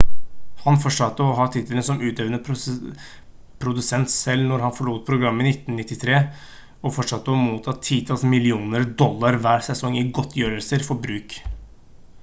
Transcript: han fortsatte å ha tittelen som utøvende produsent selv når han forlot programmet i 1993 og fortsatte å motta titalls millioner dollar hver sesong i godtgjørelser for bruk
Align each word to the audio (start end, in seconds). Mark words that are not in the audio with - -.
han 0.61 0.77
fortsatte 0.83 1.25
å 1.25 1.33
ha 1.39 1.43
tittelen 1.55 1.83
som 1.89 1.99
utøvende 2.07 2.55
produsent 3.65 4.13
selv 4.13 4.47
når 4.53 4.63
han 4.67 4.73
forlot 4.79 5.03
programmet 5.11 5.51
i 5.51 5.53
1993 5.53 6.23
og 6.89 6.95
fortsatte 6.97 7.35
å 7.37 7.39
motta 7.43 7.77
titalls 7.91 8.27
millioner 8.35 8.89
dollar 9.05 9.41
hver 9.45 9.65
sesong 9.71 10.01
i 10.01 10.05
godtgjørelser 10.19 10.89
for 10.91 11.03
bruk 11.07 11.41